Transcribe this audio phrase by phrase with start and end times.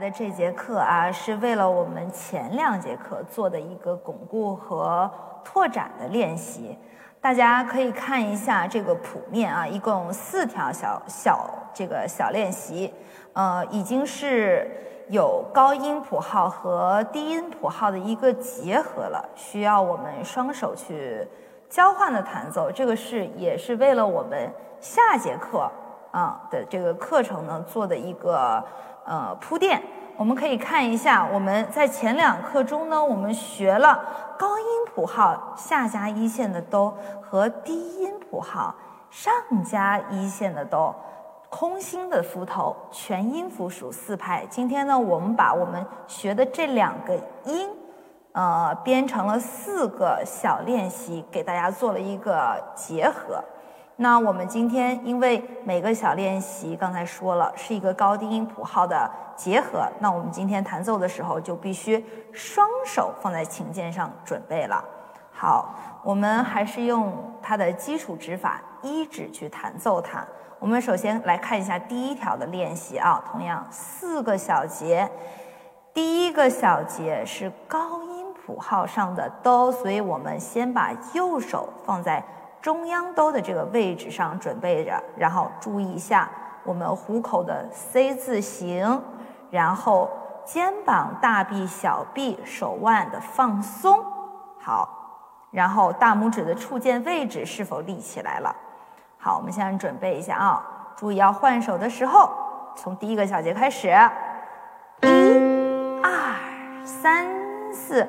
[0.00, 5.08] 的这节课啊，是为了我们前两节课做的一个巩固和
[5.44, 6.78] 拓展的练习。
[7.20, 12.94] 大家可以看一下这个谱面啊，一共四条小小这个小练习，
[13.34, 14.70] 呃，已经是
[15.08, 21.28] 有高音谱号和低音谱号的一个结合了，需要我们双手去
[21.68, 22.72] 交换的弹奏。
[22.72, 25.70] 这个是也是为了我们下节课
[26.10, 28.64] 啊的这个课程呢做的一个
[29.04, 29.82] 呃铺垫。
[30.16, 34.04] 我们可以看一下，我们在前两课中呢，我们学了
[34.38, 38.74] 高音谱号下加一线的哆和低音谱号
[39.10, 39.32] 上
[39.64, 40.94] 加一线的哆，
[41.48, 44.44] 空心的符头，全音符属四拍。
[44.50, 47.70] 今天呢，我们把我们学的这两个音，
[48.32, 53.42] 呃，编成了四个小练习，给大家做了一个结合。
[54.02, 64.82] 那我们今天因为每个小练习刚才说了是一个高低音谱号的结合，那我们今天弹奏的时候就必须双手放在琴键上准备了。
[65.30, 70.26] 好，我们还是用它的基础指法一指去弹奏它。
[70.58, 75.06] 我们首先来看一下第一条的练习啊，同样四个小节，
[75.92, 82.24] 第一个小节是高音谱号上的哆，所以我们先把右手放在。
[82.62, 86.28] 中央哆的这个位置上准备着，然后注意一下
[86.62, 89.02] 我们虎口的 C 字形，
[89.50, 90.10] 然后
[90.44, 94.04] 肩膀大臂小臂手腕的放松，
[94.58, 94.88] 好，
[95.50, 98.54] 然后大拇指的触键位置是否立起来了？
[99.16, 100.62] 好，我们现在准备一下啊，
[100.96, 102.30] 注意要换手的时候，
[102.76, 103.88] 从第一个小节开始，
[105.02, 107.26] 一、二、三、
[107.72, 108.06] 四。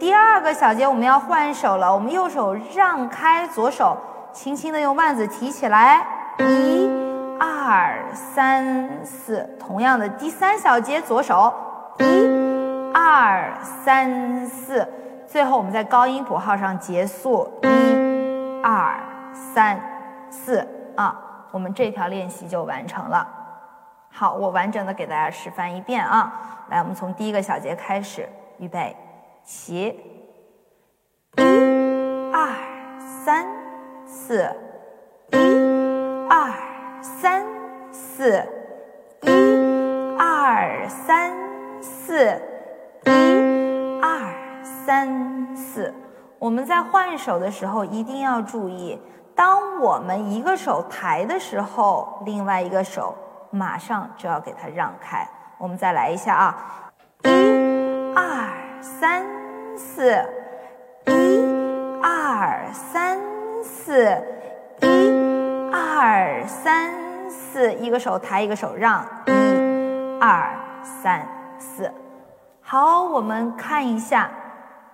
[0.00, 3.94] 第二个小节我们要换手了，我们右手让开，左手
[4.32, 6.02] 轻轻的用腕子提起来，
[6.38, 6.90] 一、
[7.38, 9.46] 二、三、四。
[9.60, 11.52] 同样的，第三小节左手，
[11.98, 14.88] 一、二、三、四。
[15.26, 18.98] 最后我们在高音谱号上结束，一、二、
[19.34, 19.78] 三、
[20.30, 20.66] 四。
[20.96, 21.14] 啊，
[21.50, 23.28] 我们这条练习就完成了。
[24.10, 26.32] 好，我完整的给大家示范一遍啊。
[26.70, 28.96] 来，我们从第一个小节开始，预备。
[29.44, 29.98] 起，
[31.36, 31.42] 一、
[32.32, 32.48] 二、
[33.24, 33.46] 三、
[34.06, 34.48] 四，
[35.32, 35.36] 一、
[36.28, 36.52] 二、
[37.02, 37.44] 三、
[37.92, 38.42] 四，
[39.22, 39.30] 一、
[40.18, 41.32] 二、三、
[41.80, 42.40] 四，
[43.04, 43.10] 一、
[44.00, 45.92] 二、三、四。
[46.38, 48.98] 我们在换手的时候一定要注意，
[49.34, 53.14] 当我们一个手抬的时候，另外一个手
[53.50, 55.26] 马上就要给它让开。
[55.58, 56.90] 我们再来一下啊，
[57.24, 57.28] 一、
[58.14, 58.48] 二、
[58.80, 59.24] 三。
[59.82, 60.12] 四，
[61.06, 63.18] 一二三
[63.62, 64.04] 四，
[64.82, 66.92] 一二三
[67.30, 70.54] 四，一个手抬，一个手让，一二
[70.84, 71.26] 三
[71.58, 71.90] 四。
[72.60, 74.30] 好，我们看一下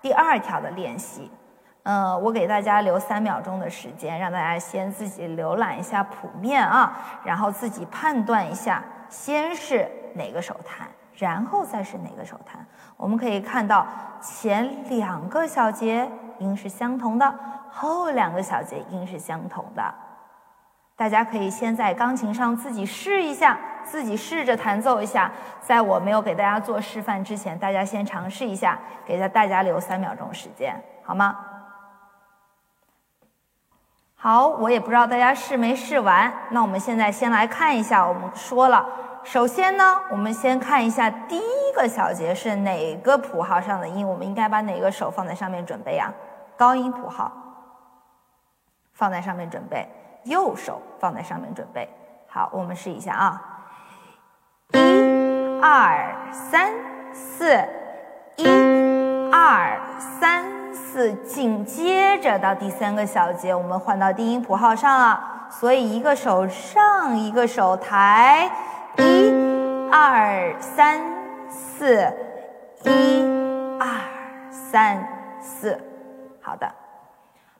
[0.00, 1.28] 第二条的练习。
[1.82, 10.86] 嗯，我给大家留三秒钟的时间，让大家先自己浏览一下谱面啊，然后自己判断一下，先是哪个手弹。
[11.18, 12.64] 然后再是哪个手弹？
[12.96, 13.86] 我们可以看到
[14.20, 16.08] 前两个小节
[16.38, 17.34] 音是相同的，
[17.70, 19.82] 后两个小节音是相同的。
[20.94, 25.30] 大家可以先在钢琴上自己试一下，自己试着弹奏一下。
[25.60, 30.74] 在我没有给大家做示范之前，大家先尝试一下，给大家留三秒钟时间，
[31.04, 31.36] 好吗？
[34.16, 36.32] 好，我也不知道大家试没试完。
[36.50, 38.84] 那我们现在先来看一下，我们说了。
[39.30, 46.10] 首先呢，我们先看一下第一个小节是哪个谱号上的音，我们应该把哪个手放在上面准备呀？
[46.56, 47.30] 高音谱号
[48.94, 49.86] 放在上面准备，
[50.24, 51.86] 右手放在上面准备。
[52.26, 53.42] 好，我们试一下啊，
[54.72, 56.72] 一、二、三、
[57.12, 57.52] 四，
[58.36, 58.48] 一、
[59.30, 61.12] 二、三、四。
[61.16, 68.50] 紧接着到第三个小节，我们换到低音谱号上了，所以一个手上，一个手抬。
[68.98, 71.00] 一、二、三、
[71.48, 72.12] 四，
[72.84, 73.22] 一、
[73.78, 73.88] 二、
[74.50, 75.06] 三、
[75.40, 75.78] 四，
[76.40, 76.70] 好的，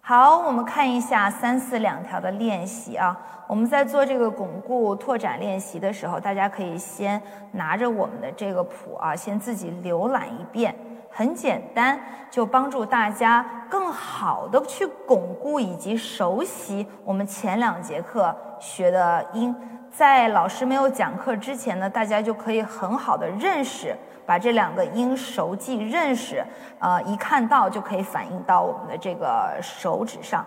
[0.00, 3.18] 好，我们看一下三四两条的练习啊。
[3.48, 7.20] 我们在做这个巩固拓展练习的时候，大家可以先
[7.52, 10.74] 拿着我们的这个谱啊，先自己浏览一遍，
[11.10, 11.98] 很简单，
[12.30, 19.54] 就帮助大家更好的去巩固以及熟悉我们前两节课学的音。
[19.90, 26.44] 在老师没有讲课之前呢，大家就可以很好的认识，把这两个音熟记认识，
[26.78, 30.44] 呃，一看到就可以反映到我们的这个手指上。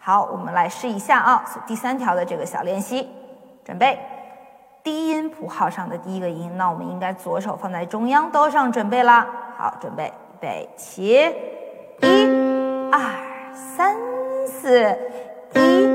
[0.00, 3.08] 好，我们来试一下啊，第三条的这个小练习，
[3.64, 3.96] 准备，
[4.82, 9.24] 低音谱号上的第一个音，那我们应该左手放在中央哆上，准备啦。
[9.60, 11.04] 好，准备，预备起，
[12.00, 12.98] 一、二、
[13.54, 13.94] 三、
[14.46, 14.98] 四，
[15.54, 15.86] 一、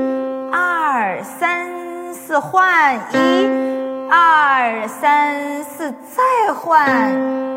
[0.52, 6.80] 二、三、四，换，一、二、三、四，再换，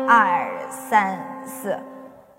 [0.08, 1.16] 二、三、
[1.46, 1.78] 四。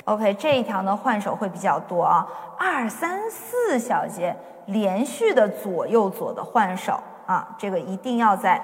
[0.03, 2.27] OK，这一条呢换手会比较多啊，
[2.59, 4.35] 二三四小节
[4.65, 8.62] 连续的左右左的换手啊，这个一定要在。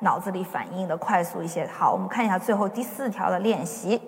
[0.00, 1.66] 脑子里反应的快速一些。
[1.66, 4.00] 好，我们看一下最后第四条的练习。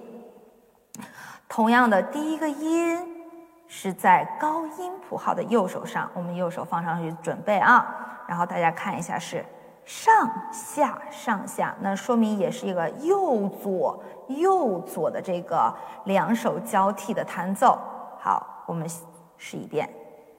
[1.50, 3.26] 同样的，第一个音
[3.66, 7.84] 是在高音谱号的右手上，我们右手放上去准备啊。
[8.28, 9.44] 然后大家看一下是
[9.84, 15.74] 上下上下，那说明也是一个右左右左的这个
[16.04, 17.76] 两手交替的弹奏。
[18.20, 18.88] 好，我们
[19.36, 19.90] 试一遍。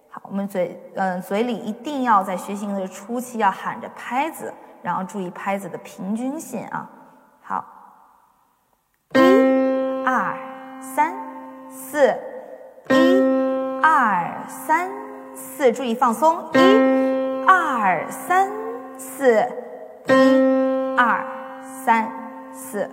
[0.10, 4.54] 好，我们嘴嗯嘴里一定要在学习的初期要喊着拍子。
[4.82, 6.90] 然后注意拍子的平均性啊，
[7.44, 7.64] 好，
[9.14, 9.20] 一、
[10.04, 10.36] 二、
[10.82, 11.14] 三、
[11.70, 12.14] 四，
[12.90, 13.22] 一、
[13.82, 14.90] 二、三、
[15.36, 18.50] 四，注意放松，一、二、三、
[18.98, 19.48] 四，
[20.08, 21.24] 一、二、
[21.86, 22.12] 三、
[22.54, 22.90] 四。